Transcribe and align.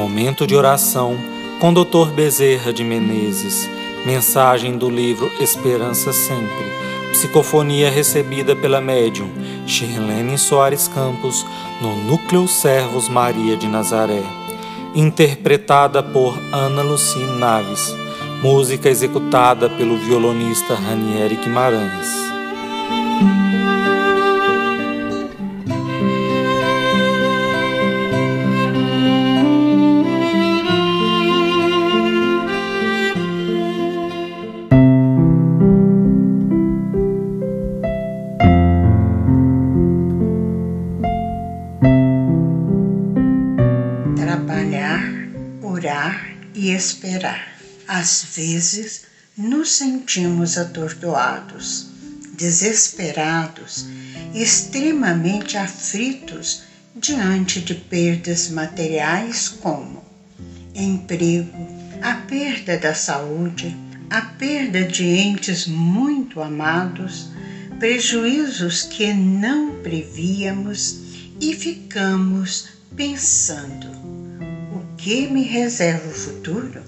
Momento 0.00 0.46
de 0.46 0.56
oração 0.56 1.14
com 1.60 1.74
Dr. 1.74 2.08
Bezerra 2.14 2.72
de 2.72 2.82
Menezes. 2.82 3.68
Mensagem 4.06 4.78
do 4.78 4.88
livro 4.88 5.30
Esperança 5.38 6.10
Sempre. 6.10 6.64
Psicofonia 7.12 7.90
recebida 7.90 8.56
pela 8.56 8.80
médium 8.80 9.28
Shirlene 9.66 10.38
Soares 10.38 10.88
Campos 10.88 11.44
no 11.82 11.94
Núcleo 11.96 12.48
Servos 12.48 13.10
Maria 13.10 13.58
de 13.58 13.68
Nazaré. 13.68 14.22
Interpretada 14.94 16.02
por 16.02 16.34
Ana 16.50 16.80
Luci 16.80 17.18
Naves. 17.38 17.94
Música 18.42 18.88
executada 18.88 19.68
pelo 19.68 19.98
violonista 19.98 20.76
Ranieri 20.76 21.36
Guimarães. 21.36 22.29
E 46.54 46.70
esperar. 46.70 47.56
Às 47.88 48.26
vezes, 48.34 49.02
nos 49.36 49.70
sentimos 49.72 50.58
atordoados, 50.58 51.86
desesperados, 52.34 53.86
extremamente 54.34 55.56
aflitos 55.56 56.62
diante 56.94 57.60
de 57.60 57.74
perdas 57.74 58.50
materiais 58.50 59.48
como 59.48 60.04
emprego, 60.74 61.66
a 62.02 62.14
perda 62.14 62.76
da 62.76 62.94
saúde, 62.94 63.74
a 64.10 64.20
perda 64.20 64.84
de 64.84 65.04
entes 65.04 65.66
muito 65.66 66.42
amados, 66.42 67.30
prejuízos 67.78 68.82
que 68.82 69.14
não 69.14 69.76
prevíamos 69.82 71.00
e 71.40 71.54
ficamos 71.54 72.68
pensando 72.94 74.09
que 75.02 75.26
me 75.26 75.42
reserva 75.42 76.10
o 76.10 76.14
futuro? 76.14 76.82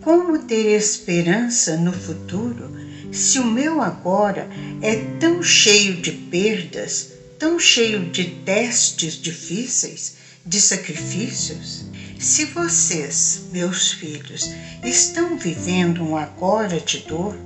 Como 0.00 0.40
ter 0.40 0.76
esperança 0.76 1.76
no 1.76 1.92
futuro 1.92 2.68
se 3.12 3.38
o 3.38 3.44
meu 3.44 3.80
agora 3.80 4.48
é 4.80 4.96
tão 5.20 5.40
cheio 5.40 6.02
de 6.02 6.10
perdas, 6.10 7.12
tão 7.38 7.60
cheio 7.60 8.10
de 8.10 8.24
testes 8.44 9.14
difíceis, 9.14 10.16
de 10.44 10.60
sacrifícios? 10.60 11.84
Se 12.18 12.46
vocês, 12.46 13.42
meus 13.52 13.92
filhos, 13.92 14.50
estão 14.82 15.38
vivendo 15.38 16.02
um 16.02 16.16
agora 16.16 16.80
de 16.80 16.98
dor, 17.00 17.38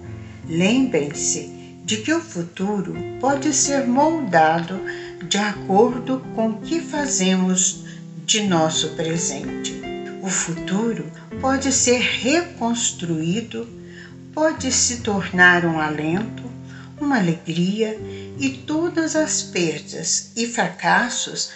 lembrem-se 0.48 1.50
de 1.84 1.98
que 1.98 2.14
o 2.14 2.20
futuro 2.20 2.94
pode 3.20 3.52
ser 3.52 3.86
moldado 3.86 4.80
de 5.28 5.36
acordo 5.36 6.24
com 6.34 6.48
o 6.48 6.60
que 6.60 6.80
fazemos 6.80 7.85
de 8.26 8.42
nosso 8.42 8.88
presente. 8.90 9.80
O 10.20 10.28
futuro 10.28 11.10
pode 11.40 11.72
ser 11.72 12.00
reconstruído, 12.00 13.68
pode 14.34 14.72
se 14.72 14.96
tornar 14.96 15.64
um 15.64 15.78
alento, 15.78 16.42
uma 17.00 17.18
alegria 17.18 17.96
e 18.36 18.50
todas 18.66 19.14
as 19.14 19.42
perdas 19.42 20.32
e 20.34 20.44
fracassos 20.48 21.50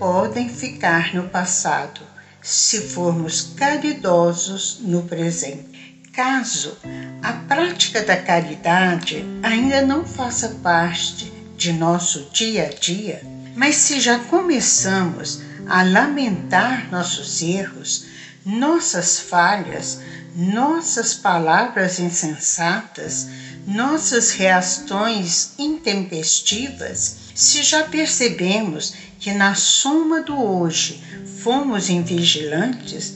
podem 0.00 0.48
ficar 0.48 1.14
no 1.14 1.28
passado 1.28 2.00
se 2.42 2.80
formos 2.80 3.52
caridosos 3.56 4.80
no 4.80 5.02
presente. 5.04 6.02
Caso 6.12 6.76
a 7.22 7.32
prática 7.34 8.02
da 8.02 8.16
caridade 8.16 9.24
ainda 9.44 9.82
não 9.82 10.04
faça 10.04 10.48
parte 10.60 11.32
de 11.56 11.72
nosso 11.72 12.28
dia 12.32 12.66
a 12.66 12.68
dia, 12.68 13.22
mas 13.54 13.76
se 13.76 14.00
já 14.00 14.18
começamos 14.18 15.40
a 15.68 15.82
lamentar 15.82 16.90
nossos 16.90 17.42
erros, 17.42 18.06
nossas 18.44 19.18
falhas, 19.18 20.00
nossas 20.34 21.14
palavras 21.14 21.98
insensatas, 21.98 23.28
nossas 23.66 24.30
reações 24.30 25.52
intempestivas, 25.58 27.16
se 27.34 27.62
já 27.62 27.84
percebemos 27.84 28.94
que 29.18 29.32
na 29.32 29.54
soma 29.54 30.22
do 30.22 30.36
hoje 30.36 31.02
fomos 31.42 31.90
invigilantes, 31.90 33.14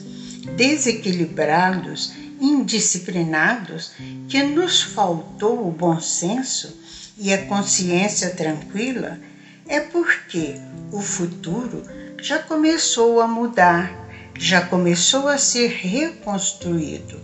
desequilibrados, 0.57 2.13
indisciplinados, 2.39 3.91
que 4.27 4.41
nos 4.43 4.81
faltou 4.81 5.67
o 5.67 5.71
bom 5.71 6.01
senso 6.01 6.75
e 7.17 7.31
a 7.31 7.45
consciência 7.45 8.31
tranquila, 8.31 9.19
é 9.67 9.79
porque 9.79 10.55
o 10.91 11.01
futuro 11.01 11.83
já 12.21 12.37
começou 12.37 13.19
a 13.19 13.27
mudar, 13.27 13.91
já 14.37 14.61
começou 14.61 15.27
a 15.27 15.39
ser 15.39 15.69
reconstruído, 15.69 17.19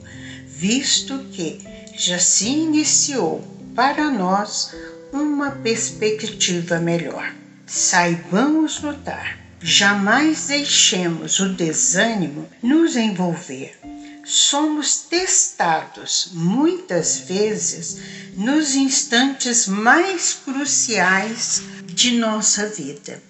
visto 0.47 1.19
que 1.31 1.59
já 1.95 2.17
se 2.17 2.47
iniciou 2.47 3.47
para 3.75 4.09
nós 4.09 4.73
uma 5.13 5.51
perspectiva 5.51 6.79
melhor. 6.79 7.31
Saibamos 7.67 8.81
lutar, 8.81 9.37
jamais 9.61 10.47
deixemos 10.47 11.39
o 11.39 11.49
desânimo 11.49 12.49
nos 12.63 12.95
envolver. 12.95 13.77
Somos 14.25 15.01
testados 15.01 16.31
muitas 16.33 17.19
vezes 17.19 17.99
nos 18.35 18.75
instantes 18.75 19.67
mais 19.67 20.33
cruciais 20.33 21.61
de 21.85 22.17
nossa 22.17 22.67
vida. 22.67 23.26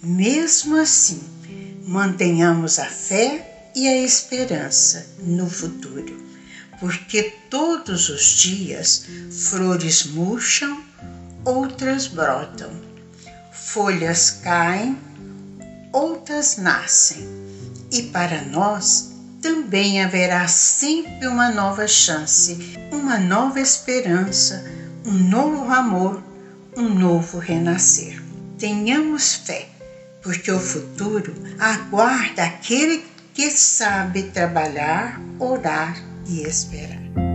Mesmo 0.00 0.76
assim, 0.76 1.20
mantenhamos 1.84 2.78
a 2.78 2.84
fé 2.84 3.70
e 3.74 3.88
a 3.88 3.96
esperança 3.96 5.04
no 5.24 5.50
futuro, 5.50 6.16
porque 6.78 7.34
todos 7.50 8.08
os 8.08 8.22
dias 8.22 9.06
flores 9.28 10.04
murcham, 10.06 10.80
outras 11.44 12.06
brotam, 12.06 12.70
folhas 13.52 14.30
caem, 14.30 14.96
outras 15.92 16.58
nascem, 16.58 17.26
e 17.90 18.02
para 18.04 18.42
nós 18.42 19.14
também 19.42 20.00
haverá 20.00 20.46
sempre 20.46 21.26
uma 21.26 21.50
nova 21.50 21.88
chance, 21.88 22.56
uma 22.92 23.18
nova 23.18 23.58
esperança, 23.58 24.64
um 25.04 25.12
novo 25.12 25.72
amor, 25.72 26.22
um 26.76 26.88
novo 26.88 27.38
renascer. 27.38 28.22
Tenhamos 28.58 29.34
fé 29.34 29.68
porque 30.22 30.50
o 30.50 30.60
futuro 30.60 31.34
aguarda 31.58 32.44
aquele 32.44 33.04
que 33.34 33.50
sabe 33.50 34.24
trabalhar, 34.24 35.20
orar 35.38 35.96
e 36.26 36.42
esperar. 36.42 37.27